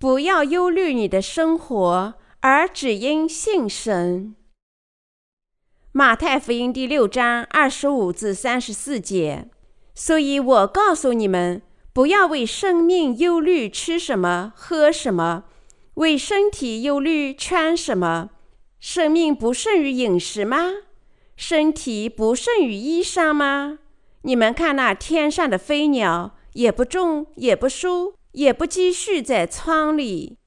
[0.00, 4.36] 不要忧虑你的生活，而只因信神。
[5.90, 9.48] 马太福音第六章二十五至三十四节。
[9.96, 11.60] 所以我告诉你们，
[11.92, 15.42] 不要为生命忧虑吃什么、喝什么；
[15.94, 18.30] 为身体忧虑穿什么。
[18.78, 20.74] 生命不胜于饮食吗？
[21.34, 23.80] 身体不胜于衣裳吗？
[24.22, 30.38] 你们看那天上的飞鸟，也不种，也不收，也不积蓄在仓里，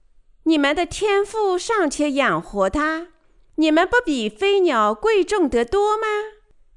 [0.46, 3.08] 你们的天赋尚且养活它，
[3.56, 6.04] 你们不比飞鸟贵重得多吗？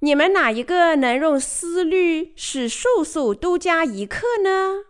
[0.01, 4.87] 你们哪一个能用思虑使寿数多加一刻呢？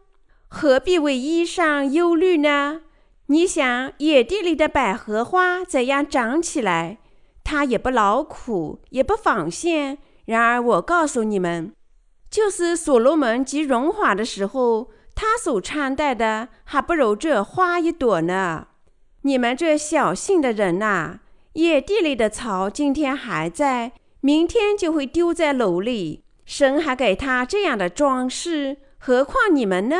[0.48, 2.80] 何必为衣裳忧虑呢？
[3.26, 7.00] 你想野地里的百合花怎样长起来？
[7.44, 9.98] 它也不劳苦，也不纺线。
[10.24, 11.74] 然而我告诉你们，
[12.30, 18.68] 就是所罗门极荣华的时候，他所穿戴的还不如这花一朵呢。
[19.22, 21.20] 你们这小信的人呐、
[21.54, 23.92] 野地里的草今天还在。
[24.20, 29.96] 明天就会丢在炉里，神还给他这样的装饰，何况你们呢？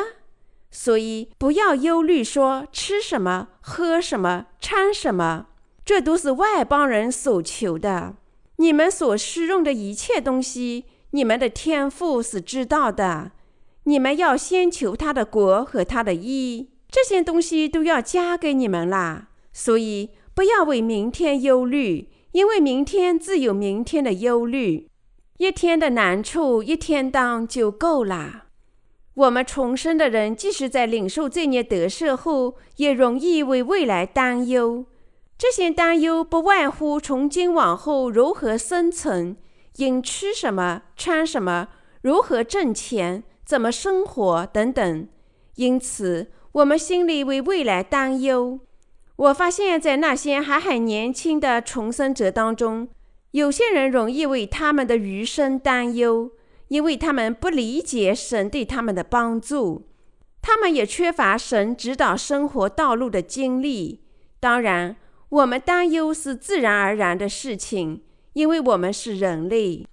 [0.70, 5.48] 所以不要忧虑，说吃什么、喝什么、穿什么，
[5.84, 8.14] 这都是外邦人所求的。
[8.56, 13.32] 你们所使用的一切东西，你们的天赋是知道的。
[13.84, 19.28] 你们要先求他的国和他的义，这些东西都要加给你们啦。
[19.52, 22.10] 所以不要为明天忧虑。
[22.32, 24.88] 因为明天自有明天的忧虑，
[25.38, 28.46] 一天的难处一天当就够了。
[29.14, 34.84] 我们重生的人，即使在领受罪孽得赦后，也容易为未来担忧。
[35.38, 39.36] 这些担忧不外乎从今往后如何生存，
[39.76, 41.68] 应吃什么、穿什么，
[42.02, 43.22] 如何挣钱、
[43.54, 45.06] 怎么生活等等。
[45.54, 48.58] 因此，我们心里为未来担忧。
[49.14, 52.88] 我发现，在那些还很年轻的重生者当中，
[53.30, 56.32] 有些人容易为他们的余生担忧，
[56.66, 59.86] 因为他们不理解神对他们的帮助，
[60.42, 64.00] 他们也缺乏神指导生活道路的经历。
[64.40, 64.96] 当然，
[65.28, 69.86] 我们担忧是自然而然的事情，因为我们是人类，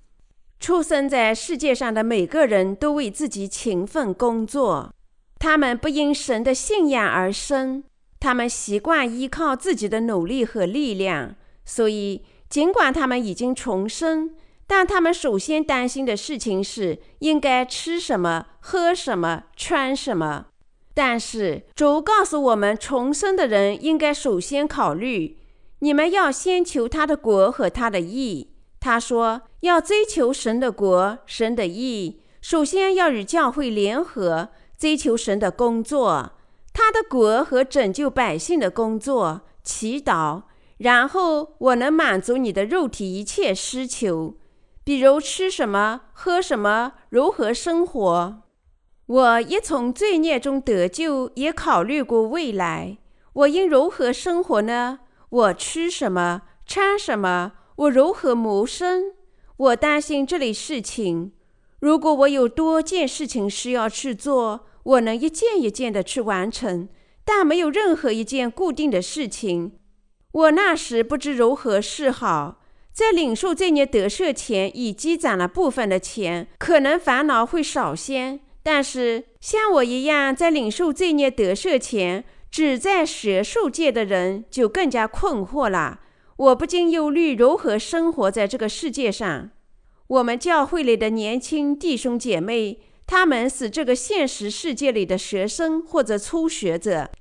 [0.61, 4.93] 出生在世界上的每个人都为自己勤奋工作，
[5.39, 7.83] 他们不因神的信仰而生。
[8.19, 11.35] 他们习惯依靠自己的努力和力量，
[11.65, 14.35] 所以尽管他们已经重生，
[14.67, 20.45] 但他们首先担心的事情是应该吃什么、喝什么、穿什么。
[20.93, 25.39] 但是主告诉我们，重生的人应该首先考虑：
[25.79, 28.50] 你们要先求他的国和他的义。
[28.81, 36.31] 他说要追求神的国、神的义，首先要与教会联合，追求神的工作。
[36.73, 40.41] 他的国和拯救百姓的工作，祈祷，
[40.79, 44.35] 然后我能满足你的肉体一切需求，
[44.83, 48.41] 比如吃什么、喝什么、如何生活。
[49.05, 52.97] 我一从罪孽中得救，也考虑过未来，
[53.33, 55.01] 我应如何生活呢？
[55.29, 57.51] 我吃什么、穿什么？
[57.75, 59.13] 我如何谋生？
[59.57, 61.31] 我担心这类事情。
[61.79, 66.89] 如果我有多件事情需要去做，我能一件一件的去完成，
[67.23, 69.73] 但没有任何一件固定的事情。
[70.31, 72.61] 我那时不知如何是好，
[72.93, 78.39] 在领受罪孽得赦前已积攒了部分的钱，可能烦恼会少些。
[78.63, 85.99] 但是像我一样在领受罪孽得赦前只在学术界的人，就更加困惑了。
[86.41, 89.51] 我不禁忧虑如何生活在这个世界上。
[90.07, 92.79] 我们教会里的年轻弟兄姐妹。
[93.05, 97.11] 他们是这个现实世界里的学生或者初学者，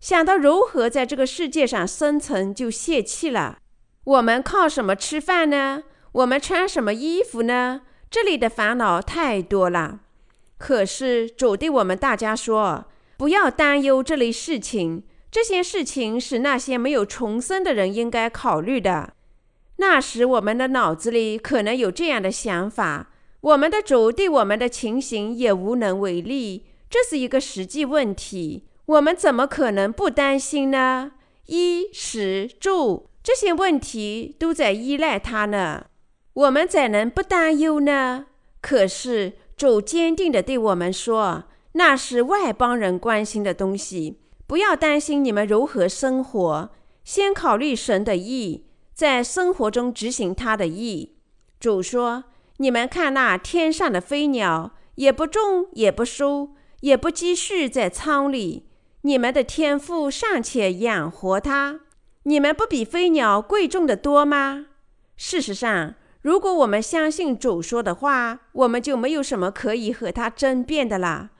[0.00, 3.58] 想到如何在这个世界上生存就泄气了。
[4.04, 5.82] 我们靠什么吃饭呢？
[6.12, 7.82] 我们穿什么衣服呢？
[8.10, 10.00] 这里的烦恼太多了。
[10.56, 12.86] 可是主对我们大家说，
[13.18, 15.04] 不要担忧这类事情，
[15.34, 19.14] 这些事情是那些没有重生的人应该考虑的。
[19.78, 23.10] 那时我们的脑子里可能有这样的想法。
[23.40, 28.68] 我们的主对我们的情形也无能为力，这是一个实际问题。
[28.86, 31.10] 我们怎么可能不担心呢？
[31.46, 35.86] 衣食住这些问题都在依赖他呢，
[36.32, 38.26] 我们怎能不担忧呢？
[38.60, 46.70] 可是主坚定地对我们说：“那是外邦人关心的东西，不要担心你们如何生活，
[47.04, 51.16] 先考虑神的意，在生活中执行他的意。”
[51.60, 52.24] 主说。
[52.58, 56.50] 你们看那天上的飞鸟，也不种，也不收，
[56.82, 58.68] 也不积蓄在仓里。
[59.00, 61.80] 你们的天父尚且养活它，
[62.22, 64.66] 你们不比飞鸟贵重得多吗？
[65.16, 71.30] 事实上，如果我们相信主说的话，我们就没有什么可以和他争辩的了。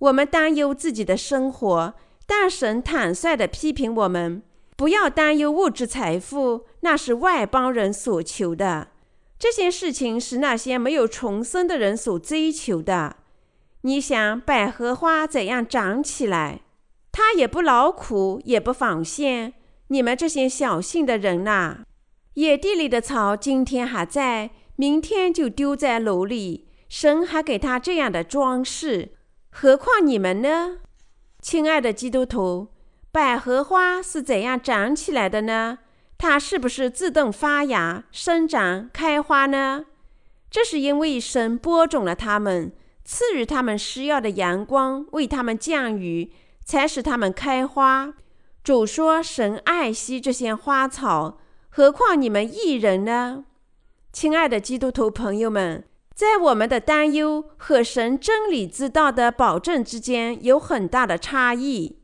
[0.00, 1.94] 我们担忧自己的生活，
[2.34, 4.42] 但神坦率地批评我们：
[4.74, 8.88] 不要担忧物质财富，那是外邦人所求的。
[9.38, 13.16] 这些事情是那些没有重生的人所追求的。
[13.82, 16.62] 你想百合花怎样长起来？
[17.12, 19.52] 它也不劳苦，也不纺线。
[19.88, 21.80] 你们这些小性的人呐、
[22.34, 26.68] 野地里的草今天还在，明天就丢在炉里。
[26.88, 29.10] 神还给他这样的装饰，
[29.50, 30.78] 何况你们呢？
[31.42, 32.68] 亲爱的基督徒，
[33.10, 35.80] 百合花是怎样长起来的呢？
[36.16, 39.86] 它是不是自动发芽、生长、开花呢？
[40.48, 42.72] 这是因为神播种了它们。
[43.04, 46.32] 赐予它们需要的阳光，为它们降雨，
[46.64, 48.14] 才使它们开花。
[48.62, 53.44] 主说：“神爱惜这些花草，何况你们一人呢？”
[54.12, 55.82] 亲爱的基督徒朋友们，
[56.14, 61.98] 在我们的担忧和神真理之道的保证之间有很大的差异。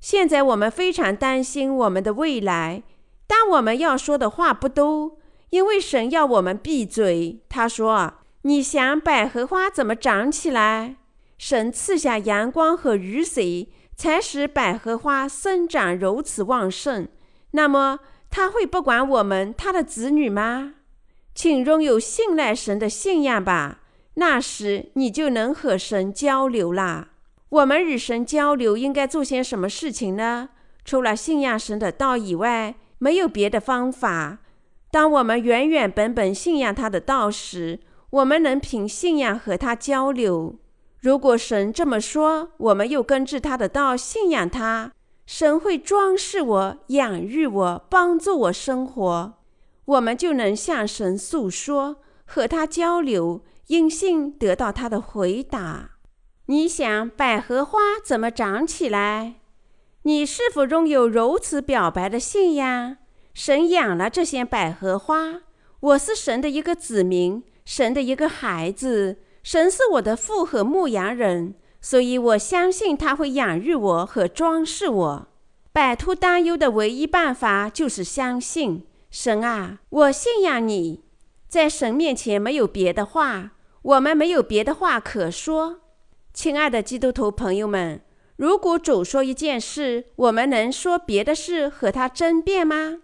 [0.00, 2.82] 现在我们非常担心我们的未来，
[3.26, 5.18] 但我们要说的话不多，
[5.50, 7.40] 因为神要我们闭嘴。
[7.48, 8.14] 他说。
[8.42, 10.96] 你想百合花怎么长起来？
[11.36, 17.08] 神赐下阳光和雨水，才使百合花生长如此旺盛。
[17.50, 17.98] 那么
[18.30, 20.74] 他会不管我们他的子女吗？
[21.38, 23.78] 请拥有信赖神的信仰吧，
[24.14, 27.10] 那时你就能和神交流了。
[27.50, 30.48] 我们与神交流应该做些什么事情呢？
[30.84, 34.38] 除了信仰神的道以外，没有别的方法。
[34.90, 37.78] 当我们原原本本信仰他的道时，
[38.10, 40.56] 我们能凭信仰和他交流。
[40.98, 44.90] 如果神这么说，我们又根据他的道信仰他，
[45.24, 49.34] 神会装饰我、养育我、帮助我生活，
[49.88, 51.96] 我们就能向神诉说，
[52.26, 55.92] 和他交流，因信得到他的回答。
[56.46, 59.36] 你想百合花怎么长起来？
[60.02, 62.98] 你是否拥有如此表白的信仰？
[63.32, 65.42] 神养了这些百合花，
[65.80, 67.42] 我是神的一个子民。
[67.64, 75.28] 神的一个孩子，神是我的父和牧羊人，所以我相信他会养育我和装饰我。
[75.72, 79.80] 摆脱担忧的唯一办法就是相信神啊！
[79.88, 81.02] 我信仰你，
[81.48, 83.52] 在神面前没有别的话，
[83.82, 85.80] 我们没有别的话可说。
[86.34, 88.02] 亲爱的基督徒朋友们，
[88.36, 92.98] 如果主说一件事，我们能说别的事和他争辩吗？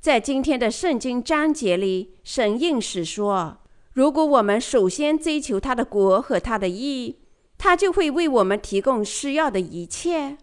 [0.00, 3.58] 在今天的圣经章节里，神应许说。
[3.92, 7.18] 如果我们首先追求他的国和他的义，
[7.58, 10.38] 他就会为我们提供需要的一切。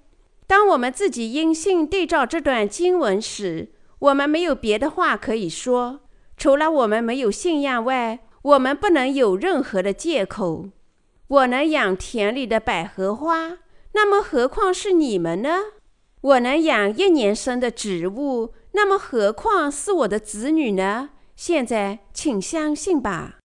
[0.46, 6.02] 当我们自己因信对照这段经文时，我们没有别的话可以说，
[6.38, 10.70] 除了我们没有信仰外，我们不能有任何的借口。
[11.28, 13.58] 我能养田里的百合花，
[13.94, 15.58] 那么何况是你们呢？
[16.22, 21.10] 我能养一年生的植物，那么何况是我的子女呢？
[21.36, 23.38] 现在，请相信吧。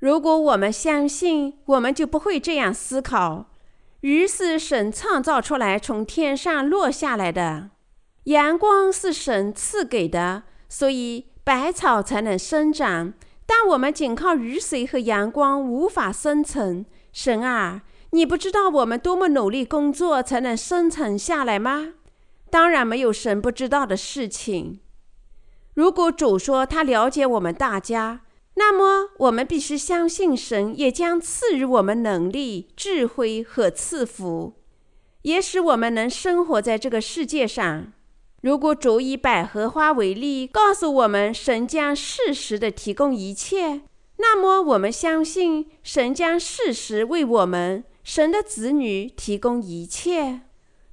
[0.00, 3.50] 如果我们相信，我们就不会这样思考。
[4.00, 7.70] 雨是神创造出来，从天上落下来的；
[8.24, 13.14] 阳光是神赐给的，所以百草才能生长。
[13.46, 16.86] 但我们仅靠雨水和阳光无法生存。
[17.12, 21.94] 神啊，你不知道我们多么努力工作才能生存下来吗？
[22.50, 24.80] 当然没有神不知道的事情。
[25.74, 28.22] 如果主说他了解我们大家，
[28.54, 34.54] 那么我们必须相信神也将赐予我们能力、智慧和赐福，
[35.22, 37.92] 也使我们能生活在这个世界上。
[38.44, 43.80] 如果主以百合花为例，告诉我们神将适时地提供一切，
[44.18, 50.42] 那么我们相信神将适时为我们神的子女提供一切。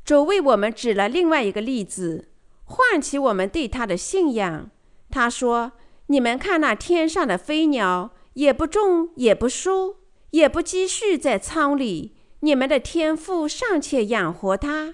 [0.05, 2.29] 主为我们指了另外一个例子。
[2.63, 4.71] 唤起我们对他的信仰。
[5.09, 5.73] 他说
[6.07, 9.97] ：“你们看那天上的飞鸟，也不种，也不收，
[10.29, 12.15] 也不积蓄在仓里。
[12.39, 14.93] 你们的天父尚且养活它，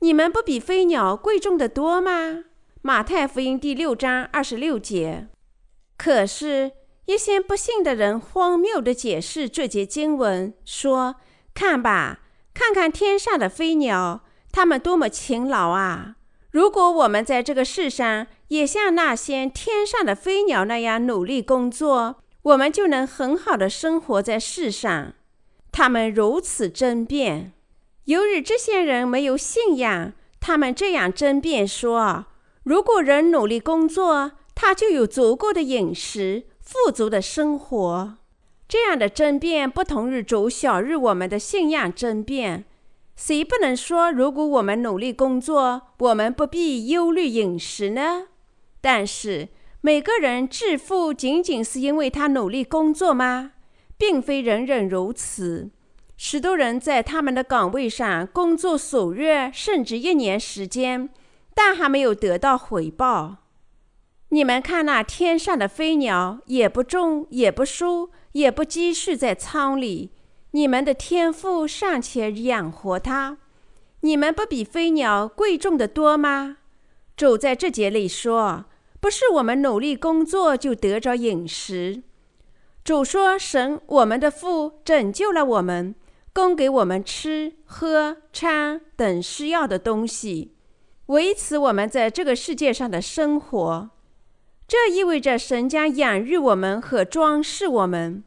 [0.00, 2.44] 你们不比飞鸟贵重得多吗？”
[2.82, 5.28] 马太福音第六章二十六节。
[5.96, 6.72] 可是，
[7.06, 11.16] 一些不信的人荒谬地解释这节经文，说
[11.54, 12.20] ：“看吧，
[12.54, 14.22] 看看天上的飞鸟，
[14.52, 16.16] 它们多么勤劳啊！”
[16.52, 25.12] 如果我们在这个世上也像那些天上的飞鸟那样努力工作，我们就能很好的生活在世上。
[25.72, 27.52] 他们如此争辩，
[28.06, 32.26] 由于这些人没有信仰，他们这样争辩说：
[32.62, 38.16] 如果人努力工作，他就有足够的饮食、富足的生活。
[38.68, 42.64] 这样的争辩不同于主小日我们的信仰争辩。
[43.16, 48.28] 谁不能说，如果我们努力工作，我们不必忧虑饮食呢？
[48.80, 49.48] 但是，
[49.80, 53.52] 每个人致富仅仅是因为他努力工作吗？
[53.98, 55.70] 并非人人如此。
[56.16, 61.10] 许多人在他们的岗位上工作数月，甚至一年时间，
[61.54, 63.36] 但还没有得到回报。
[64.30, 70.10] 你们看那天上的飞鸟，也不种，也不收，也不积蓄在仓里。
[70.52, 73.36] 你们的天父尚且养活他，
[74.00, 76.56] 你们不比飞鸟贵重得多吗？
[77.14, 78.64] 主在这节里说，
[79.00, 82.02] 不是我们努力工作就得着饮食。
[82.82, 85.94] 主说，神我们的父拯救了我们，
[86.36, 90.52] 供给我们吃喝穿等需要的东西，
[91.06, 93.90] 维持我们在这个世界上的生活。
[94.68, 98.22] 这意味着神将养育我们和装饰我们。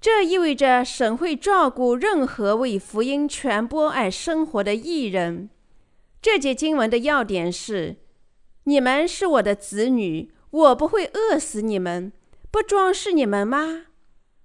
[0.00, 5.48] 这意味着神会照顾任何为福音传播而生活的艺人。
[6.20, 7.98] 这节经文的要点是：
[8.64, 12.12] 你们是我的子女，我不会饿死你们，
[12.50, 13.84] 不装饰你们吗？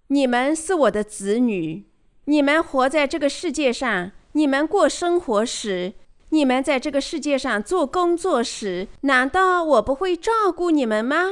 [0.09, 1.86] 你们是我的子女，
[2.29, 5.93] 你们活在这个世界上，你们过生活时，
[6.31, 11.23] 你们在这个世界上做工作时，难道我不会照顾你们吗？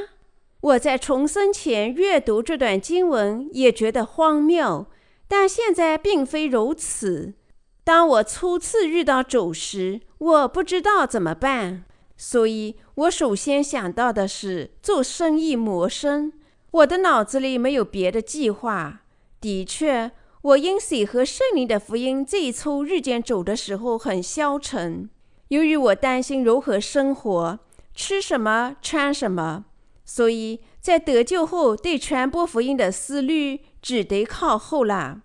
[0.61, 4.85] 我在重生前阅读这段经文也觉得荒谬，
[5.27, 7.33] 但现在并非如此。
[7.83, 11.83] 当我初次遇到主时，我不知道怎么办，
[12.15, 16.31] 所以我首先想到的是做生意谋生。
[16.71, 19.01] 我的脑子里没有别的计划。
[19.41, 20.11] 的确，
[20.45, 25.09] 我因水和圣灵的福音最初日渐走的时候很消沉，
[25.47, 27.57] 由于我担心如何生活，
[27.95, 29.65] 吃什么，穿什么。
[30.05, 35.23] 所以在得救后，对传播福音的思虑只得靠后了。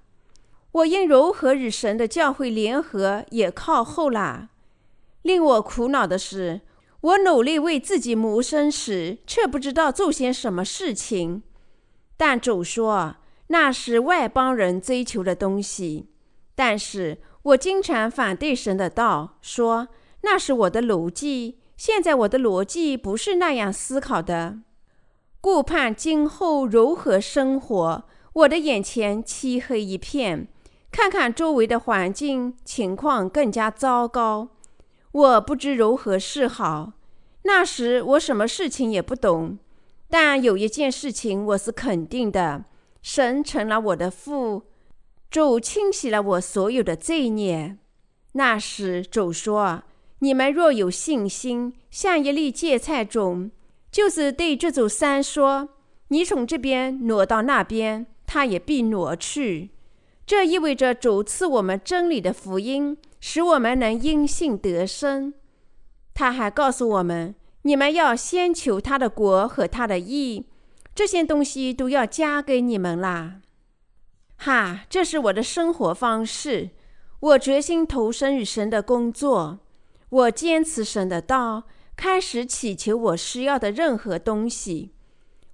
[0.72, 4.48] 我因如何与神的教会联合，也靠后了。
[5.20, 6.62] 令我苦恼的是，
[7.02, 11.42] 我努力为自己谋生时，却不知道做些什么事情。
[12.16, 13.16] 但主说，
[13.52, 16.08] 那是外邦人追求的东西。
[16.54, 19.88] 但是我经常反对神的道，说
[20.22, 21.58] 那是我的逻辑。
[21.76, 24.58] 现在我的逻辑不是那样思考的。
[25.40, 28.04] 顾盼今后如何生活，
[28.34, 30.46] 我的眼前漆黑一片，
[30.92, 34.48] 看看周围的环境，情况更加糟糕。
[35.12, 36.92] 我不知如何是好。
[37.44, 39.58] 那时我什么事情也不懂，
[40.10, 42.66] 但有一件事情我是肯定的：
[43.02, 44.64] 神成了我的父，
[45.30, 47.78] 主清洗了我所有的罪孽。
[48.32, 49.82] 那时主说
[50.20, 53.50] ：“你们若有信心，像一粒芥菜种。”
[53.90, 55.70] 就是对这座山说
[56.08, 59.70] ：“你从这边挪到那边，它也必挪去。”
[60.24, 65.34] 这意味着主赐我们真理的福音，使我们能因信得生。
[66.14, 70.46] 他还告诉我们：“你们要先求他的国和他的义，
[71.00, 73.40] 这些东西都要加给你们啦。”
[74.36, 76.72] 哈，这是我的生活方式。
[77.20, 79.60] 我决心投身于神的工作，
[80.10, 81.62] 我坚持神的道。
[81.96, 84.92] 开始祈求我需要的任何东西。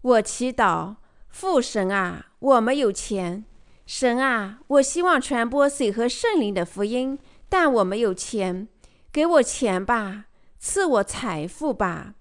[0.03, 0.97] 我祈祷
[1.29, 3.45] 父神啊，我没有钱。
[3.87, 7.17] 神啊，我希望传播水和圣灵的福音，
[7.49, 8.67] 但我没有钱。
[9.13, 10.25] 给我钱吧，
[10.59, 12.15] 赐我财富吧。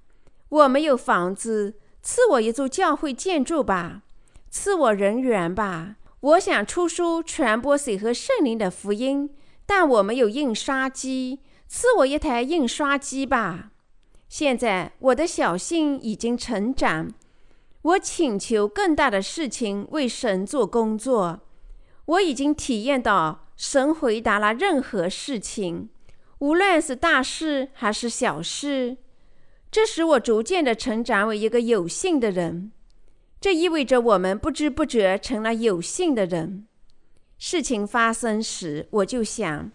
[0.50, 1.74] 我没有房子，
[2.06, 4.04] 赐我一座教会建筑吧。
[4.52, 5.96] 赐我人员吧。
[6.20, 9.32] 我想出书传播水和圣灵的福音，
[9.66, 13.72] 但我没有印刷机，赐我一台印刷机吧。
[14.30, 17.12] 现在我的小信已经成长，
[17.82, 21.40] 我请求更大的事情为神做工作。
[22.06, 25.90] 我已经体验到神回答了任何事情，
[26.38, 28.98] 无论是大事还是小事。
[29.76, 32.72] 这使我逐渐的成长为一个有信的人。
[33.42, 36.66] 这意味着我们不知不觉成了有信的人。
[37.38, 39.70] 事情发生时，我就想，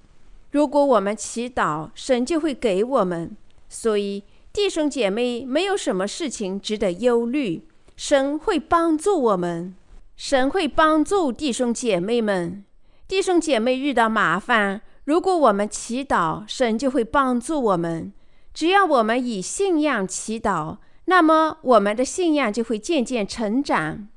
[0.52, 3.36] 如果我们祈祷，神就会给我们。
[3.68, 4.24] 所以。
[4.54, 7.68] 弟兄姐妹，没有什么事情值得忧虑。
[7.94, 9.76] 神会帮助我们，
[10.16, 12.64] 神会帮助弟兄姐妹们。
[13.06, 18.14] 弟兄姐妹遇到麻烦，如果我们祈祷，神就会帮助我们。
[18.52, 24.08] 只要我们以信仰祈祷，那么我们的信仰就会渐渐成长。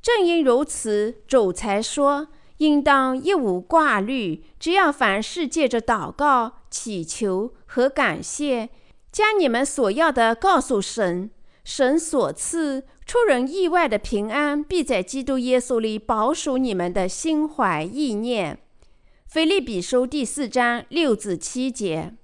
[0.00, 8.70] 正因如此，主才说应当一无挂虑，只要凡事借着祷告、祈求和感谢，
[9.10, 11.30] 将你们所要的告诉神。
[11.64, 18.58] 神所赐出人意外的平安，必在基督耶稣里保守你们的心怀意念。
[19.28, 22.14] 腓立比书第四章六至七节。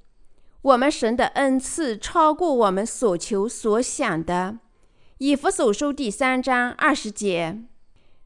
[0.63, 4.59] 我们神的恩赐超过我们所求所想的。
[5.19, 7.63] 以弗所书第三章二十节。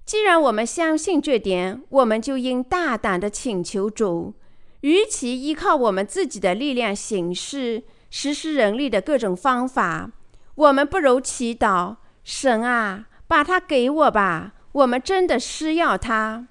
[0.04, 4.34] 既然我们相信这点，我们就应大胆地请求主。
[4.80, 10.10] 与其依靠我们自己的力量行事，实施人力的各种方法，
[10.56, 14.54] 我们不如祈祷：神啊，把它给我吧！
[14.72, 16.48] 我们真的需要它。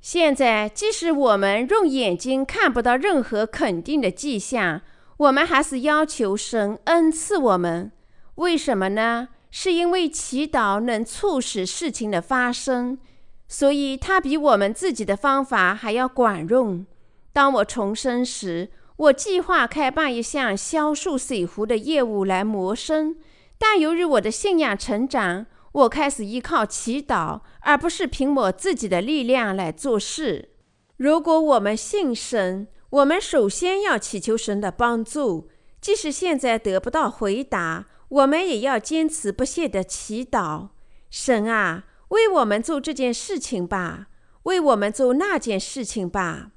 [0.00, 4.82] 现在，即使我们用眼睛看不到任何肯定的迹象，
[5.16, 7.92] 我们还是要求神恩赐我们。
[8.36, 9.28] 为什么呢？
[9.50, 12.98] 是因为祈祷能促使事情的发生，
[13.46, 16.84] 所以它比我们自己的方法还要管用。
[17.32, 23.14] 当我重生时，我计划开办一项销售水壶的业务来谋生，
[23.56, 30.50] 但由于我的信仰成长，我开始依靠祈祷，而不是凭我自己的力量来做事。
[30.96, 35.48] 如果我们信神，我们首先要祈求神的帮助，
[35.80, 37.86] 即使现在得不到回答。
[38.08, 40.68] 我们也要坚持不懈地祈祷，
[41.10, 44.06] 神啊，为我们做这件事情吧，
[44.44, 46.52] 为我们做那件事情吧。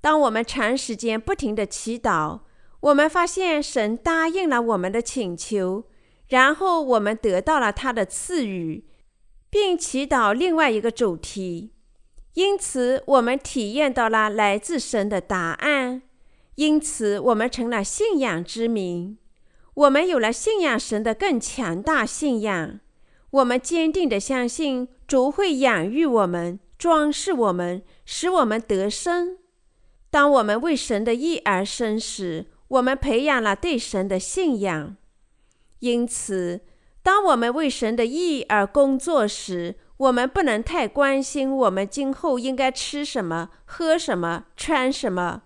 [0.00, 2.40] 当我们长时间不停地祈祷，
[2.80, 5.84] 我们发现神答应了我们的请求，
[6.28, 8.86] 然后我们得到了他的赐予，
[9.50, 11.73] 并祈祷另外一个主题，
[12.34, 16.02] 因此我们体验到了来自神的答案，
[16.56, 19.16] 因此我们成了信仰之民。
[19.74, 22.78] 我们有了信仰神的更强大信仰，
[23.30, 29.38] 我们坚定地相信主会养育我们、装饰我们，使我们得生。
[30.10, 34.96] 当我们为神的义而生时，我们培养了对神的信仰。
[35.80, 36.60] 因此，
[37.02, 45.42] 当我们为神的义而工作时，我们不能太关心我们今后应该吃什么、喝什么、穿什么。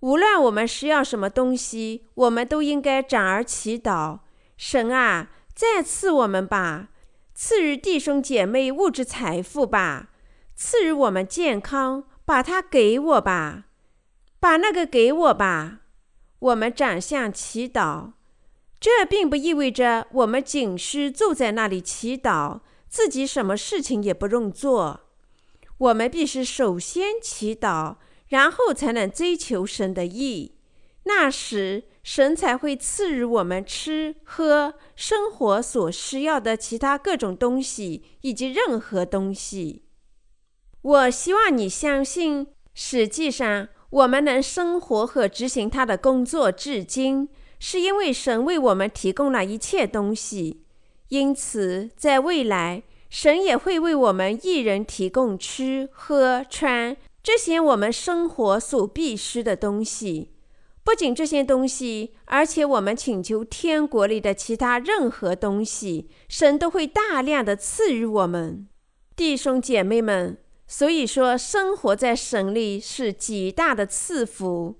[0.00, 4.20] 无论我们需要什么东西，我们都应该转而祈祷：
[4.56, 6.88] 神啊，再赐我们吧，
[7.34, 10.08] 赐予弟兄姐妹物质财富吧，
[10.56, 13.64] 赐予我们健康，把它给我吧，
[14.40, 15.80] 把那个给我吧。
[16.38, 18.12] 我们转向祈祷，
[18.80, 25.00] 这并不意味着我们仅需坐在那里祈祷，自己什么事情也不用做。
[25.78, 27.96] 我们必须首先祈祷。
[28.30, 30.54] 然后才能追求神的义，
[31.02, 39.82] 那时神才会赐予我们吃喝生活所需要的其他各种东西，以及任何东西。
[40.80, 50.62] 我希望你相信，实际上我们能生活和执行他的工作至今，是因为神为我们提供了一切东西。
[51.10, 56.96] 因此，在未来，神也会为我们一人提供吃喝穿。
[57.22, 60.30] 这些我们生活所必需的东西，
[60.84, 68.66] 不仅这些东西，而且我们请求天国里的其他任何东西，神都会大量的赐予我们。
[69.16, 74.76] 弟兄姐妹们，所以说生活在神里是极大的赐福。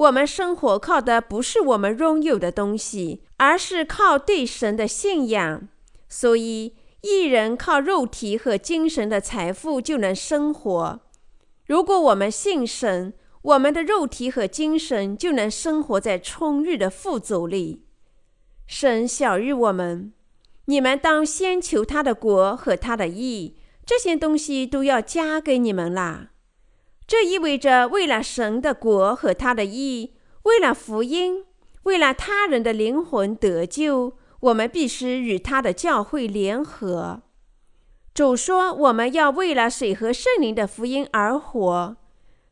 [0.00, 5.68] 我们生活靠的不是我们拥有的东西，而是靠对神的信仰。
[6.08, 11.00] 所以，一人靠肉体和精神的财富就能生活。
[11.66, 17.84] 如果我们信神，我们的肉体和精神就能生活在充裕的富足里。
[18.66, 20.14] 神晓諭我们：
[20.64, 26.30] 你们当先求他的国和他的义，这些东西都要加给你们啦。
[27.10, 31.44] 这意味着，为了神的国和他的义，为了福音，
[31.82, 37.22] 为了他人的灵魂得救，我们必须与他的教会联合。
[38.14, 41.96] 主说：“我们要为了水和圣灵的福音而活。”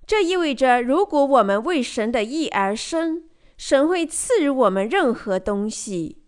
[0.04, 6.24] 这意味着，如果我们为神的义而生，神会赐予我们任何东西。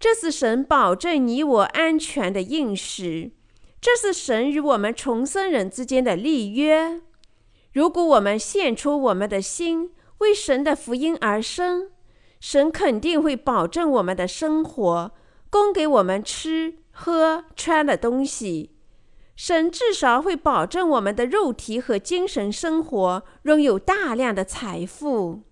[0.00, 3.36] 这是神保证你我安全的应许。
[3.80, 7.02] 这是神与我们重生人之间的立约。
[7.74, 11.90] 如果我们献出我们的心，为神的福音而生，
[12.40, 15.12] 神肯定会保证我们的生活，
[15.50, 16.78] 供给我们吃。
[16.96, 18.70] 喝穿的东西，
[19.34, 25.42] 神至少会保证我们的肉体和精神生活拥有大量的财富。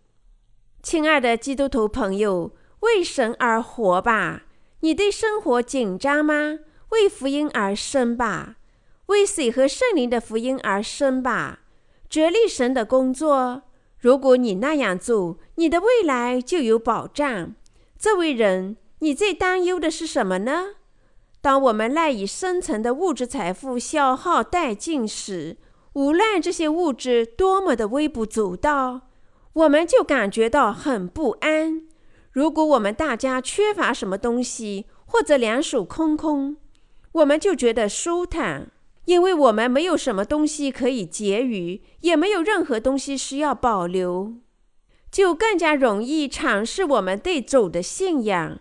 [0.85, 4.45] 亲爱的基督徒朋友，为神而活吧！
[4.83, 6.61] 你对生活紧张吗？
[6.91, 8.59] 为福音而生吧！
[9.07, 11.63] 为水和圣灵的福音而生吧，
[12.13, 13.63] 着力神的工作。
[13.99, 17.55] 如果你那样做，你的未来就有保障。
[17.99, 20.75] 这位人，你最担忧的是什么呢？
[21.41, 25.57] 当我们赖以生存的物质财富消耗殆尽时，
[25.95, 29.09] 无论这些物质多么的微不足道，
[29.55, 31.81] 我们就感觉到很不安。
[32.31, 36.59] 如果我们大家缺乏什么东西，或者两手空空，
[37.13, 38.71] 我们就觉得舒坦，
[39.05, 44.35] 因为我们没有什么东西可以结余，也没有任何东西需要保留，
[45.11, 48.61] 就更加容易尝试我们对主的信仰。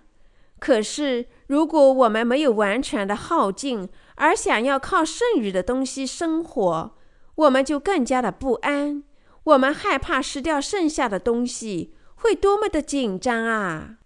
[0.59, 6.97] 可是，如果我们没有完全的耗尽，而想要靠剩余的东西生活，
[7.35, 9.03] 我们就更加的不安。
[9.43, 13.97] 我们害怕失掉剩下的东西，会多么的紧张啊！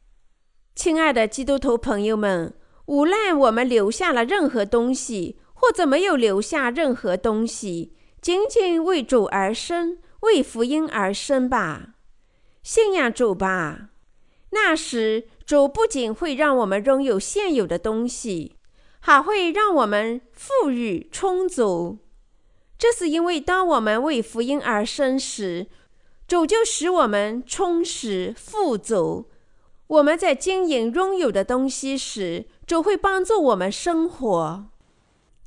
[0.74, 2.54] 亲爱的基督徒朋友们，
[2.86, 11.96] 无论我们留下了任何东西，或者没有留下任何东西，仅仅为主而生，为福音而生吧，
[12.62, 13.90] 信仰主吧。
[14.52, 18.56] 那时，主不仅会让我们拥有现有的东西，
[19.00, 21.98] 还会让我们富裕充足。
[22.78, 25.68] 这是因为，当我们为福音而生时，
[26.28, 29.30] 主就使我们充实富足。
[29.88, 34.66] 我们在经营拥有的东西时，主会帮助我们生活。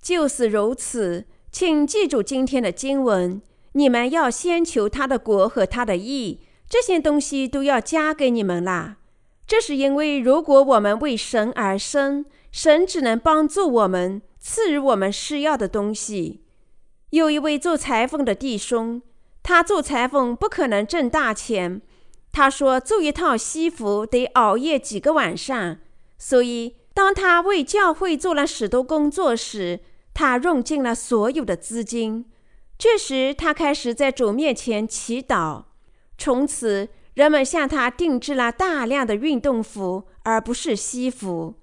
[0.09, 3.42] 就是如此，请记住今天的经文：
[3.73, 8.97] 你们要先求他的国和他的义，这些东西都要加给你们啦。
[9.47, 16.40] 这是因为，如果我们为神而生，神只能帮助我们，赐予我们需要的东西。
[17.11, 19.03] 有一位做裁缝的弟兄，
[19.42, 21.83] 他做裁缝不可能挣大钱。
[22.33, 25.77] 他说：“做一套西服得熬夜几个晚上，
[26.16, 29.81] 所以当他为教会做了许多工作时，
[30.18, 32.24] 他用尽了所有的资金。
[32.76, 35.66] 这时，他开始在主面前祈祷。
[36.18, 41.54] 从此，人们向他定制了大量的运动服，而不是西服。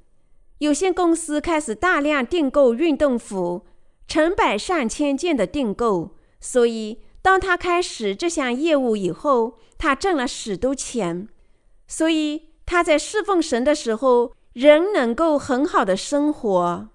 [0.60, 3.66] 有些公司开始大量订购运动服，
[4.08, 6.16] 成百上千件的订购。
[6.40, 11.28] 所以，当他开始这项业务以后，他挣了许多钱，
[11.90, 16.88] 所以他在侍奉神的时候仍能够很好的生活。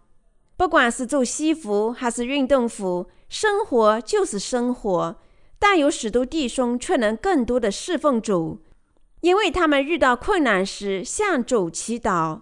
[0.60, 5.16] 不管是做西服还是运动服，生活就是生活。
[5.58, 8.58] 但有许多弟兄却能更多的侍奉主，
[9.22, 12.40] 因为他们遇到困难时向主祈祷。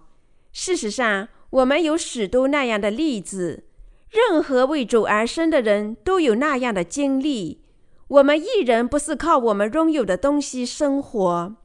[0.51, 3.63] 事实上，我们有许多那样的例子，
[4.09, 7.61] 任何为主而生的人都有那样的经历。
[8.09, 11.55] 我们一人不是靠我们拥有的东西生活，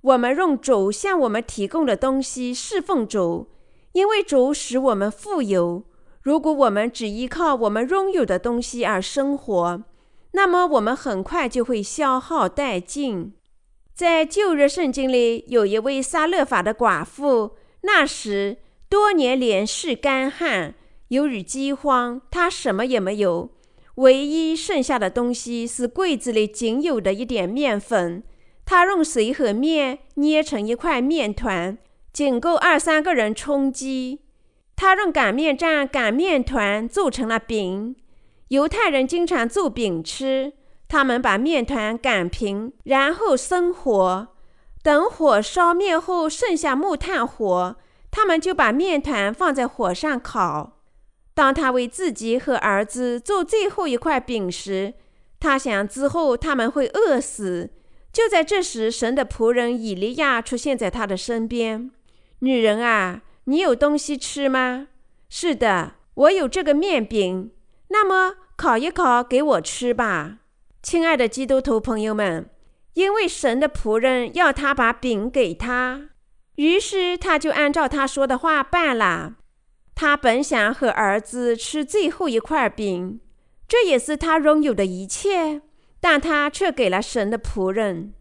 [0.00, 3.48] 我们用主向我们提供的东西侍奉主，
[3.92, 5.84] 因为主使我们富有。
[6.28, 9.82] 如果我们只依靠我们拥有的东西而生活，
[10.32, 13.32] 那么我们很快就会消耗殆尽。
[13.94, 18.58] 在旧约圣经里，有一位撒勒法的寡妇，那时
[18.90, 20.74] 多年连续干旱，
[21.08, 23.48] 由于饥荒，她什么也没有。
[23.94, 28.22] 唯一剩下的东西是柜子里仅有的一点面粉。
[28.66, 31.78] 她用水和面捏成一块面团，
[32.12, 34.20] 仅够二三个人充饥。
[34.80, 37.96] 他用擀面杖擀面团，做成了饼。
[38.46, 40.52] 犹太人经常做饼吃，
[40.86, 44.28] 他们把面团擀平，然后生火。
[44.80, 47.76] 等火烧灭后，剩下木炭火，
[48.12, 50.78] 他们就把面团放在火上烤。
[51.34, 54.94] 当他为自己和儿子做最后一块饼时，
[55.40, 57.70] 他想之后他们会饿死。
[58.12, 61.90] 就在这时，神的仆人以利亚出现在他的身边。
[62.38, 64.88] 女人啊，你有东西吃吗？
[65.30, 67.50] 是的，我有这个面饼。
[67.88, 70.40] 那么烤一烤给我吃吧，
[70.82, 72.50] 亲爱的基督徒朋友们。
[72.92, 76.10] 因为神的仆人要他把饼给他，
[76.56, 79.36] 于是他就按照他说的话办了。
[79.94, 83.20] 他本想和儿子吃最后一块饼，
[83.66, 85.62] 这也是他拥有的一切，
[86.00, 88.12] 但他却给了神的仆人。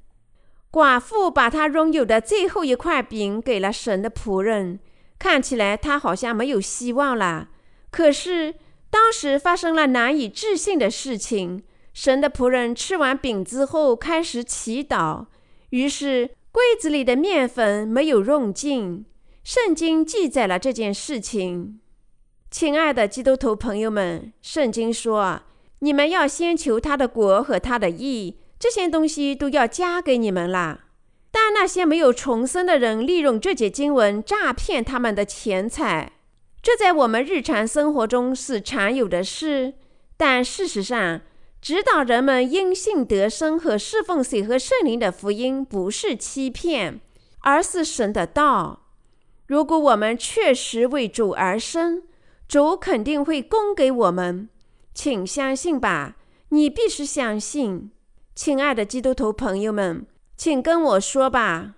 [0.71, 4.79] 寡妇把他拥有的最后一块饼给了神的仆人，
[5.19, 7.49] 看起来他好像没有希望了。
[7.89, 8.55] 可是
[8.89, 15.25] 当时发生了难以置信的事情：神的仆人吃完饼之后开始祈祷，
[15.71, 19.05] 于是柜子里的面粉没有用尽。
[19.43, 21.79] 圣经记载了这件事情，
[22.51, 25.41] 亲爱的基督徒朋友们，圣经说
[25.79, 30.81] ：“你们要先求他的国和他的义，这些东西都要加给你们了。”
[31.31, 36.13] 但那些没有重生的人利用这节经文诈骗他们的钱财。
[36.61, 39.75] 这在我们日常生活中是常有的事，
[40.17, 41.21] 但事实上，
[41.61, 46.99] 指导人们因信得生和侍奉水和圣灵的福音，不是欺骗，
[47.39, 48.87] 而是神的道。
[49.45, 52.03] 如果我们确实为主而生，
[52.47, 54.49] 主肯定会供给我们。
[54.93, 56.17] 请相信吧，
[56.49, 57.91] 你必须相信。
[58.35, 60.05] 亲爱的基督徒朋友们，
[60.37, 61.73] 请跟我说吧，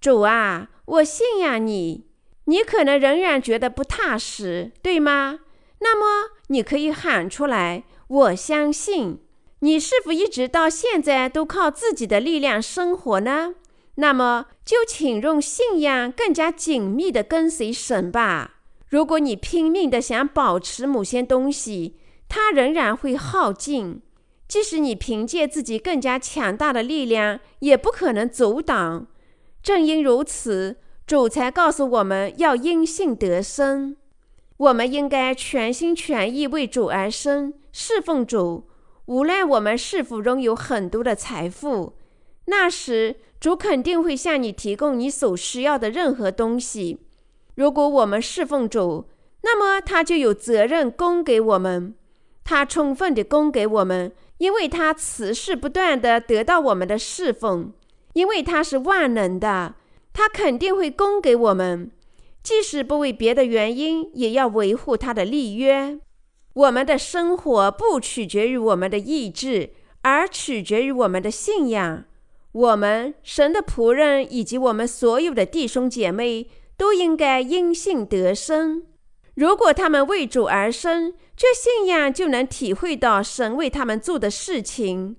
[0.00, 2.06] 主啊，我信仰你。
[2.46, 5.40] 你可能仍然觉得不踏实，对吗？
[5.80, 9.20] 那么你可以喊出来：“我相信。”
[9.60, 13.56] 你是否一直到现在都靠自己的力量生活呢？
[13.96, 18.60] 那么就请用信仰更加紧密地跟随神吧。
[18.88, 24.00] 如果你拼命地想保持某些东西，它仍然会耗尽。
[24.48, 29.06] 即使你凭借自己更加强大的力量，也不可能阻挡。
[29.62, 33.96] 正因如此，主才告诉我们要因信得生，
[34.56, 38.64] 我们应该全心全意为主而生，侍奉主。
[39.06, 41.94] 无论我们是否拥有很多的财富，
[42.46, 47.00] 那时主肯定会向你提供你所需要的任何东西。
[47.54, 49.08] 如果我们侍奉主，
[49.42, 51.94] 那么他就有责任供给我们，
[52.44, 57.72] 他充分地供给我们，因为他持续不断地得到我们的侍奉，
[58.14, 59.74] 因为他是万能的。
[60.12, 61.92] 他肯定会供给我们，
[62.42, 66.00] 即使不为别的原因，也要维护他的立约。
[66.54, 69.70] 我们的生活不取决于我们的意志，
[70.02, 72.04] 而取决于我们的信仰。
[72.50, 78.82] 我们神的仆人以及我们所有的弟兄姐妹都应该因信得生。
[79.38, 85.14] 如果他们为主而生，这信仰就能体会到神为他们做的事情。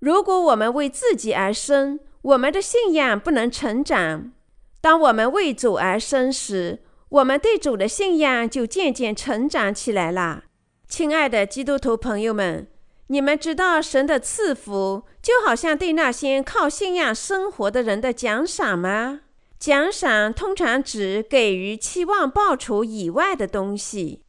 [0.00, 4.32] 如果我们为自己而生，我们的信仰不能成长。
[4.80, 10.42] 当我们为主而生时，我们对主的信仰就渐渐成长起来了。
[10.88, 12.66] 亲爱的基督徒朋友们，
[13.06, 19.20] 你们知道神的赐福就好像对那些靠信仰生活的人的奖赏吗？
[19.62, 24.24] 奖赏通常指给予期望报酬以外的东西。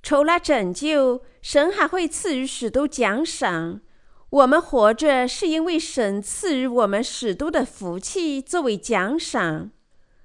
[0.00, 3.80] 除了拯救，神还会赐予许多奖赏。
[4.30, 9.72] 我们活着是因为神赐予我们许多的福气作为奖赏。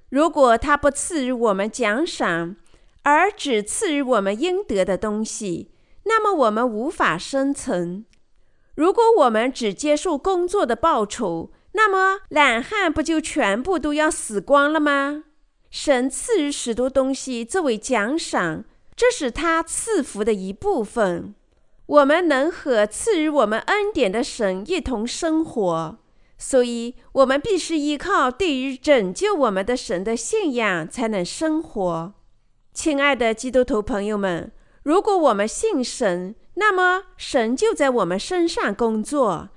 [0.09, 2.55] 如果他不赐予我们奖赏，
[3.01, 5.71] 而只赐予我们应得的东西，
[6.03, 8.05] 那么我们无法生存。
[8.75, 15.25] 如果我们只接受工作的报酬，那么懒汉不就全部都要死光了吗？
[15.69, 18.63] 神赐予许多东西作为奖赏，
[18.95, 21.35] 这是他赐福的一部分。
[21.85, 25.97] 我们能和赐予我们恩典的神一同生活，
[26.37, 32.13] 所以我们必须依靠对于拯救我们的神的信仰才能生活。
[32.73, 34.51] 亲爱的基督徒朋友们，
[34.83, 39.49] 如果我们信神，那么神就在我们身上工作。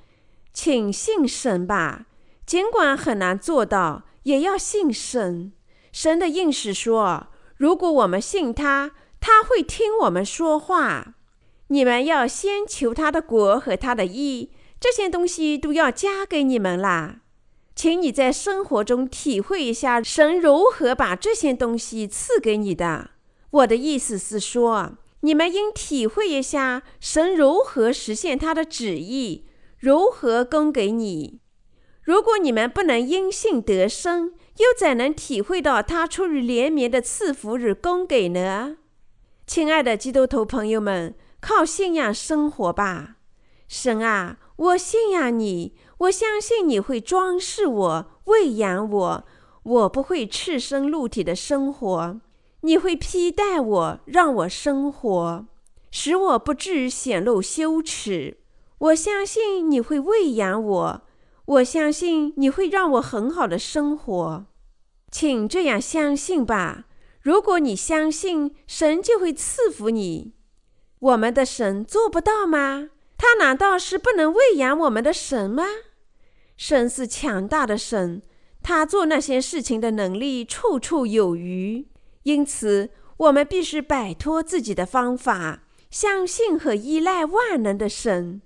[0.53, 2.07] 请信神吧，
[2.49, 5.53] 尽管很难做到，也要信神。
[5.93, 7.27] 神的应许说，
[7.59, 11.17] 如果我们信他，他会听我们说话。
[11.67, 17.21] 你们要先求他的国和他的义，这些东西都要加给你们啦。
[17.77, 23.11] 请你在生活中体会一下神如何把这些东西赐给你的。
[23.51, 29.45] 我的意思是说，你们应体会一下神如何实现他的旨意，
[29.79, 31.41] 如何供给你。
[32.09, 38.79] 如果你们不能因信得生，又怎能体会到他出于怜悯的赐福与供给呢？
[39.47, 41.15] 亲爱的基督徒朋友们。
[41.41, 43.17] 靠信仰生活吧，
[43.69, 49.25] 神啊，我信仰你，我相信你会装饰我、喂养我，
[49.63, 52.21] 我不会赤身露体的生活，
[52.63, 55.47] 你会披戴我，让我生活，
[55.91, 58.39] 使我不至于显露羞耻。
[58.79, 61.03] 我相信你会喂养我，
[61.49, 64.45] 我相信你会让我很好的生活，
[65.11, 66.85] 请这样相信吧。
[67.23, 70.35] 如果你相信，神就会赐福你。
[70.99, 72.91] 我们的神做不到吗？
[73.17, 75.65] 他难道是不能喂养我们的神吗？
[76.59, 78.21] 神是强大的神，
[78.63, 81.89] 他做那些事情的能力绰绰有余。
[82.25, 88.43] 因此，我们必须摆脱自己的方法，相信和依赖万能的神，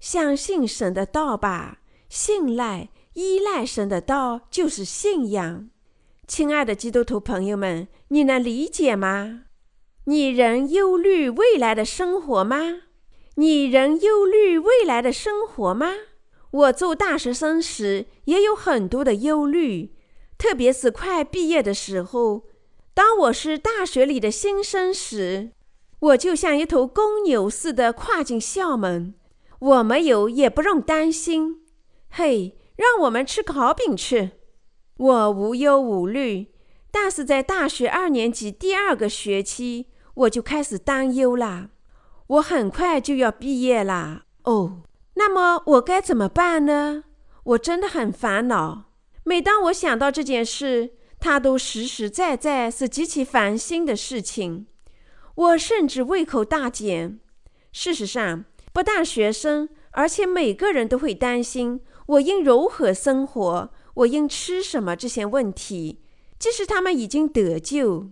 [0.00, 1.80] 相信神的道吧。
[2.08, 5.70] 信赖、依赖神的道就是信仰。
[6.26, 9.42] 亲爱的基督徒朋友们，你能理解吗？
[10.04, 12.82] 你仍忧虑未来的生活吗？
[13.36, 15.92] 你仍忧虑未来的生活吗？
[16.50, 19.94] 我做大学生时也有很多的忧虑，
[20.38, 22.44] 特别是快毕业的时候，
[22.94, 25.50] 当我是大学里的新生时，
[25.98, 29.14] 我就像一头公牛似的跨进校门。
[29.58, 31.65] 我没有，也不用担心。
[32.18, 34.30] 嘿，让我们吃烤饼吃。
[34.96, 36.46] 我无忧无虑。
[36.90, 41.68] 但是在大学二年级第二个学期，我就开始担忧了。
[42.28, 44.24] 我很快就要毕业了。
[44.44, 44.84] 哦，
[45.16, 47.04] 那么我该怎么办呢？
[47.44, 48.84] 我真的很烦恼。
[49.22, 54.66] 每当我想到这件事，它都实实在在是极其烦心的事情。
[55.34, 57.20] 我甚至胃口大减。
[57.72, 66.02] 事实上，不但学生，而且每个人都会担心我应如何生活，我应吃什么这些问题。
[66.38, 68.10] 即使他们已经得救，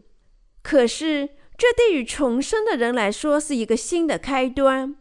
[0.62, 1.28] 可是
[1.58, 4.96] 这对于重生的人来说是一个新的开端。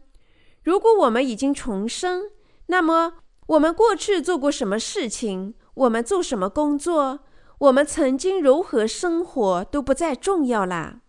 [0.62, 2.30] 如果我们已经重生，
[2.66, 3.14] 那么
[3.46, 7.20] 我们过去做过什么事情，我们做什么工作，
[7.58, 11.00] 我们曾经如何生活都不再重要了。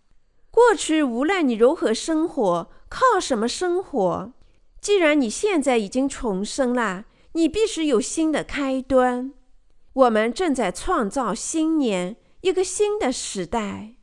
[0.50, 4.32] 过去无论你如何生活，靠什么生活，
[4.80, 7.04] 既然你现在已经重生了，
[7.36, 9.30] 你必须有新的开端。
[9.92, 13.96] 我们正在创造新年，一个新的时代。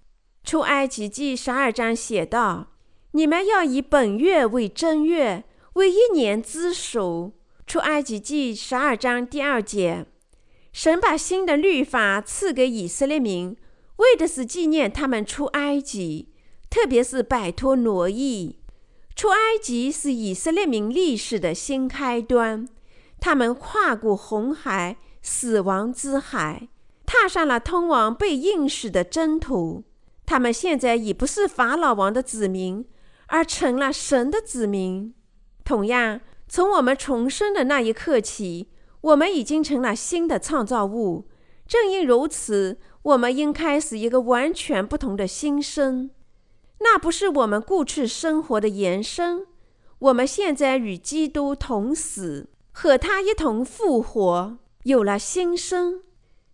[0.43, 2.74] 出埃及记十二章写道
[3.13, 7.32] ：“你们要以本月为正月，为一年之首。”
[7.65, 10.06] 出埃及记十二章第二节，
[10.72, 13.58] 神把新的律法赐给以色列民，
[13.96, 16.30] 为的是纪念他们出埃及，
[16.69, 18.60] 特别是摆脱奴役。
[19.15, 22.67] 出埃及是以色列民历史的新开端，
[23.24, 24.98] 他们跨过红海。
[25.26, 26.68] 死亡之海，
[27.06, 29.86] 踏上了通往被应许的征途。
[30.26, 32.86] 他们现在已不是法老王的子民，
[33.28, 35.14] 而成了神的子民。
[35.64, 38.68] 同样，从我们重生的那一刻起，
[39.00, 41.30] 我们已经成了新的创造物。
[41.66, 46.12] 正因如此，我们应开始一个完全不同的新生。
[46.82, 49.48] 那不是我们过去生活的延伸。
[50.00, 54.58] 我们现在与基督同死，和他一同复活。
[54.84, 56.02] 有了新生，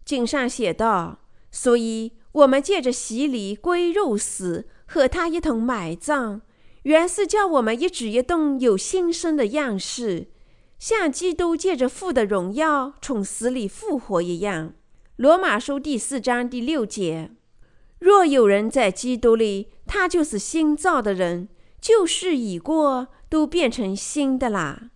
[0.06, 6.42] 经上写道：“所以我们借着洗礼归入死，和他一同埋葬，
[6.84, 10.28] 原是叫我们一举一动有新生的样式，
[10.78, 14.74] 像基督借着父的荣耀从死里复活一样。”
[15.18, 17.32] 罗马书第四章第六节
[17.98, 21.50] ：“若有人在基督里，他就是新造的人，
[21.82, 24.92] 旧事已过，都变成新的啦。”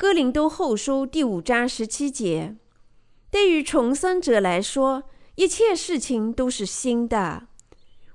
[0.00, 2.54] 哥林多后书第五章十七节。
[3.32, 5.02] 对于重生者来说，
[5.34, 7.48] 一切事情都是新的。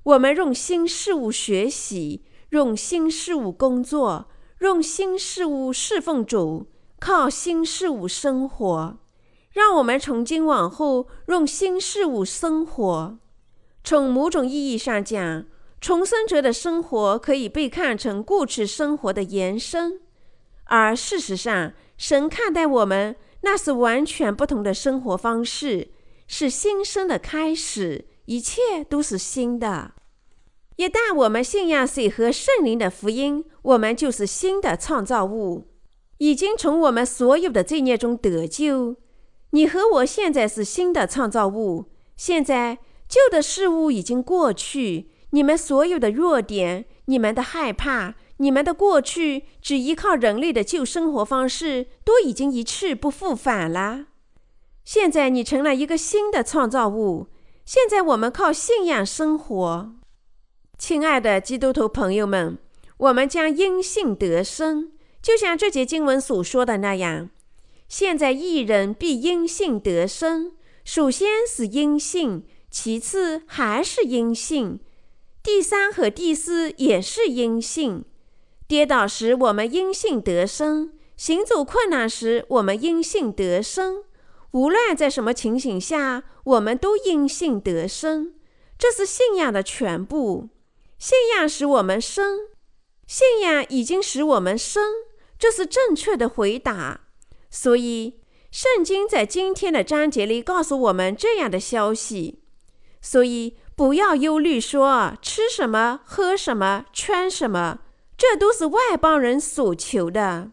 [0.04, 4.30] 我们用新事物学习，用新事物工作，
[4.62, 6.68] 用新事物侍奉主，
[7.02, 8.98] 靠新事物生活。
[9.52, 13.20] 让我们从今往后用新事物生活。
[13.84, 15.46] 从某种意义上讲，
[15.82, 20.00] 重生者的生活可以被看成过去生活的延伸，
[20.66, 23.16] 而事实上，神看待我们。
[23.46, 25.90] 那是完全不同的生活方式，
[26.28, 29.92] 是新生的开始，一切都是新的。
[30.78, 35.68] 一旦我们信仰水和圣灵的福音，我们就是新的创造物，
[36.20, 38.96] 已经从我们所有的罪孽中得救。
[39.50, 48.16] 你和我现在是新的创造物，现在旧的事物已经过去，你们所有的弱点，你们的害怕。
[48.44, 54.08] 你们的过去只依靠人类的旧生活方式，都已经一去不复返了。
[54.84, 57.28] 现在你成了一个新的创造物。
[57.64, 59.94] 现在我们靠信仰生活。
[60.78, 62.58] 亲爱的基督徒朋友们，
[62.98, 67.30] 我们将因信得生，就像这节经文所说的那样。
[67.88, 70.52] 现在一人必因信得生，
[70.84, 74.82] 首先是因信，其次还是因信，
[75.42, 78.04] 第三和第四也是因信。
[78.74, 84.04] 跌倒时，我们因信得生；行走困难时，我们因信得生。
[84.50, 88.34] 无论在什么情形下，我们都因信得生。
[88.80, 90.50] 这是信仰的全部。
[90.98, 92.48] 信仰使我们生，
[93.06, 94.92] 信仰已经使我们生，
[95.38, 97.02] 这是正确的回答。
[97.52, 102.42] 所以，圣经在今天的章节里告诉我们这样的消息。
[103.00, 107.82] 所以，不要忧虑说吃什么、喝什么、穿什么。
[108.18, 110.52] 这都是外邦人所求的，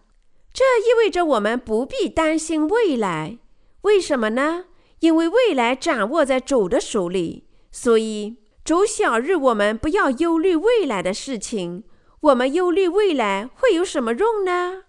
[0.52, 3.38] 这意味着我们不必担心未来。
[3.82, 4.64] 为什么呢？
[5.00, 11.84] 因为未来掌握在主的手里，所以主小日我们不要忧虑未来的事情。
[12.20, 14.84] 我们忧虑未来会有什么用呢？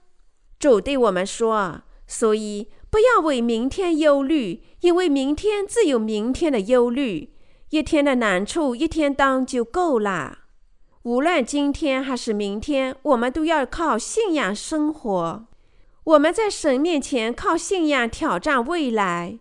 [0.59, 7.33] 主对我们说：“所以不要为明天忧虑，因为明天自有明天的忧虑。
[7.69, 10.39] 一天的难处一天当就够了。
[11.03, 15.47] 无论今天还是明天，我们都要靠信仰生活。
[16.03, 19.39] 我们在神面前靠信仰挑战未来。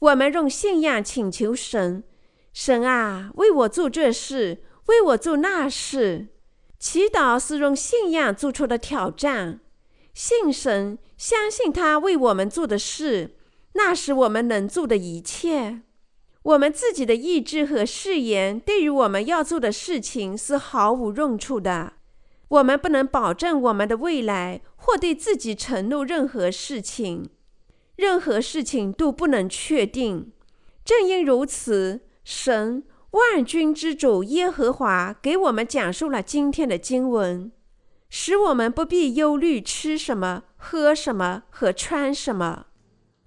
[0.00, 2.04] 我们用信仰请求神：
[2.52, 6.28] 神啊，为我做这事，为我做那事。
[6.78, 9.60] 祈祷是用信仰做出的挑战。
[10.12, 13.36] 信神，相信他为我们做的事，
[13.72, 15.80] 那是我们能做的一切。
[16.48, 21.92] 我们自己的意志和誓言，对于我们要做的事情是毫无用处的。
[22.48, 27.28] 我们不能保证我们的未来，或对自己承诺任何事情。
[27.96, 30.32] 任何事情都不能确定。
[30.86, 37.52] 正因如此，神万军之主耶和华给我们讲述了今天的经文，
[38.08, 42.68] 使我们不必忧虑吃什么、喝什么和穿什么。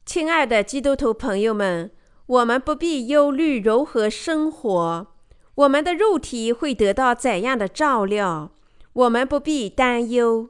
[0.08, 1.92] 亲爱的基督徒朋友们。
[2.32, 5.08] 我们不必忧虑如何生活，
[5.56, 8.52] 我们的肉体会得到怎样的照料，
[8.94, 10.50] 我们不必担忧。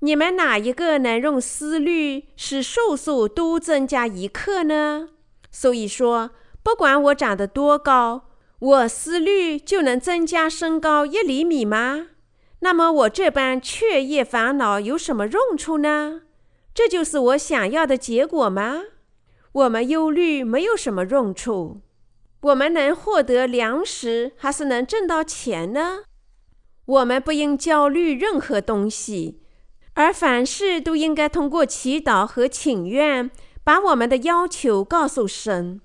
[0.00, 5.08] 你们哪一个能用思虑使寿数多增加一刻呢？
[5.50, 6.30] 所以说，
[6.62, 8.26] 不管我长得多高，
[8.60, 12.06] 我思虑就能增加身高一厘米吗？
[12.60, 16.22] 那么我这般彻夜烦恼有什么用处呢？
[16.72, 18.82] 这就是我想要的结果吗？
[19.56, 21.80] 我们忧虑没有什么用处。
[22.42, 26.02] 我们能获得粮食，还是能挣到钱呢？
[26.84, 29.40] 我们不应焦虑任何东西，
[29.94, 33.30] 而凡事都应该通过祈祷和请愿，
[33.64, 35.80] 把我们的要求告诉神。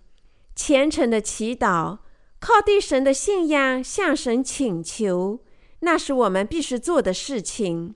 [0.54, 2.00] 虔诚的祈祷，
[2.42, 5.40] 靠对神的信仰向神请求，
[5.80, 7.96] 那是我们必须做的事情。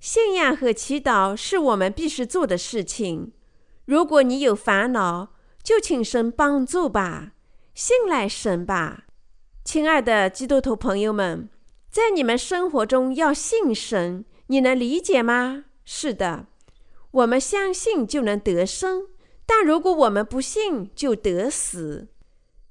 [0.00, 3.30] 信仰和祈祷是我们必须做的事情。
[3.84, 7.32] 如果你有烦恼，就请神帮助吧，
[7.74, 9.04] 信赖神吧，
[9.64, 11.48] 亲爱的基督徒朋友们，
[11.90, 15.64] 在你们生活中要信神，你能理解吗？
[15.84, 16.46] 是的，
[17.10, 19.08] 我们相信就能得生，
[19.44, 22.08] 但如果我们不信，就得死。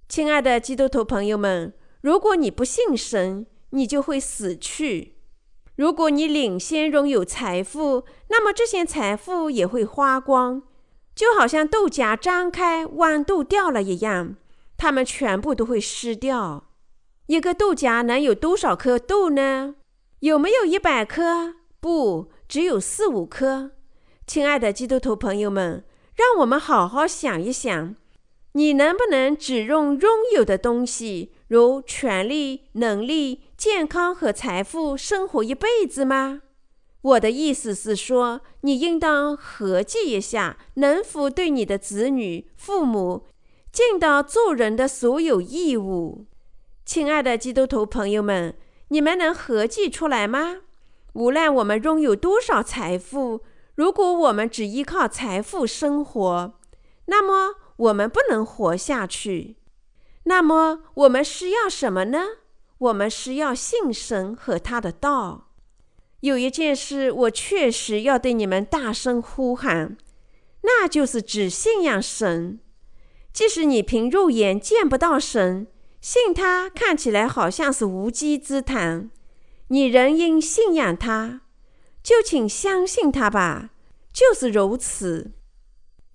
[0.07, 5.17] 亲爱的基督徒朋友们，如果你不信神，你就会死去。
[5.75, 10.63] 如果你领先拥有财富，那么这些财富也会花光。
[11.21, 14.37] 就好像豆荚张开，豌豆掉了一样，
[14.75, 16.71] 它们全部都会失掉。
[17.27, 19.75] 一个豆荚能有多少颗豆呢？
[20.21, 21.53] 有没有一百颗？
[21.79, 23.73] 不，只有四五颗。
[24.25, 27.95] 亲爱的基督徒朋友们，让我们好好想一想：
[28.53, 36.41] 你能不能只用拥有的东西，如权力、能力、健康和财富，生活一辈子吗？
[37.01, 43.25] 我的意思是说，你应当合计一下，能否对你的子女、父母
[43.71, 46.25] 尽到做人的所有义务。
[46.85, 48.55] 亲爱的基督徒朋友们，
[48.89, 50.61] 你们能合计出来吗？
[51.13, 53.41] 无论我们拥有多少财富，
[53.75, 56.53] 如果我们只依靠财富生活，
[57.05, 59.57] 那么我们不能活下去。
[60.25, 62.19] 那么我们需要什么呢？
[62.77, 65.47] 我们需要信神和他的道。
[66.21, 69.97] 有一件事，我确实要对你们大声呼喊，
[70.61, 72.59] 那就是只信仰神。
[73.33, 75.67] 即使你凭肉眼见不到神，
[75.99, 79.09] 信他看起来好像是无稽之谈，
[79.69, 81.41] 你仍应信仰他。
[82.03, 83.71] 就请相信他吧，
[84.11, 85.31] 就是如此。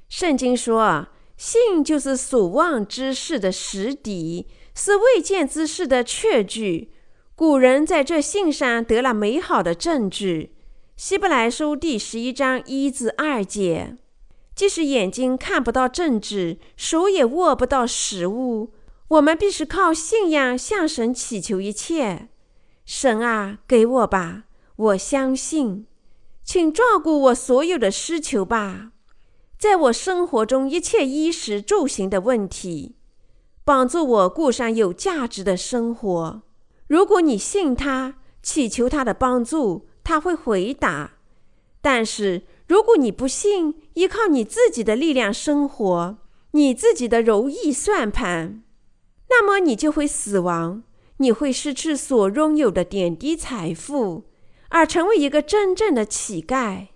[0.09, 6.93] 圣经说：“信就是所望之事的实底，是未见之事的确据。”
[7.37, 10.55] 古人在这信上得了美好的证据。
[10.97, 13.99] 希伯来书第十一章一至二节，
[14.55, 18.73] 即使眼睛看不到证据，手也握不到实物，
[19.09, 22.31] 我们必须靠信仰向神祈求一切。
[22.87, 24.45] 神啊，给我吧，
[24.77, 25.87] 我相信，
[26.43, 28.93] 请照顾我所有的需求吧，
[29.59, 32.97] 在我生活中一切衣食住行的问题，
[33.63, 36.41] 帮助我过上有价值的生活。
[36.89, 41.11] 如果你信他，祈求他的帮助，他会回答；
[41.81, 46.19] 但是如果你不信，依靠你自己的力量生活，
[46.53, 48.63] 你自己的如意算盘，
[49.29, 50.85] 那么你就会死亡，
[51.19, 54.25] 你会失去所拥有的点滴财富，
[54.69, 56.87] 而成为一个真正的乞丐。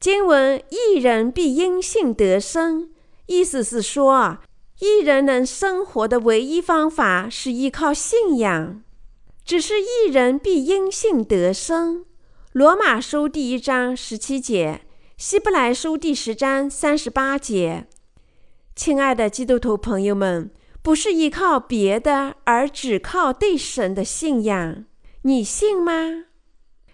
[0.00, 2.90] 经文“一人必因信得生”，
[3.26, 4.38] 意思是说，
[4.80, 8.82] 一人能生活的唯一方法是依靠信仰。
[9.48, 12.04] 只是一人必因信得生。
[12.52, 14.82] 罗马书第一章十七节，
[15.16, 17.86] 希伯来书第十章三十八节。
[18.76, 20.50] 亲爱的基督徒朋友们，
[20.82, 24.84] 不是依靠别的，而只靠对神的信仰。
[25.22, 26.26] 你信吗？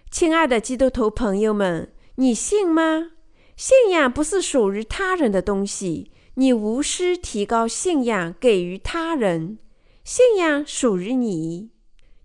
[0.09, 3.11] 亲爱的基督徒朋友们，你信吗？
[3.57, 9.59] 信仰不是属于他人的东西，你无需提高信仰给予他人。
[10.05, 11.71] 信仰属于你，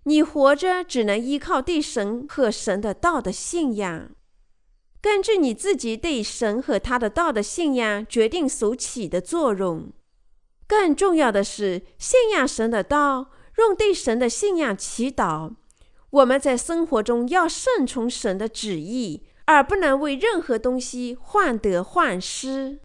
[0.03, 4.11] 你活着只能依靠对神和神的道的信仰。
[5.01, 9.91] 根据你自己对神和他的道的信仰，决定所起的作用。
[10.67, 15.53] 更重要的是，信仰神的道，用对神的信仰祈祷。
[16.09, 19.23] 我们在生活中要顺从神的旨意。
[19.45, 22.79] 而不能为任何东西患得患失。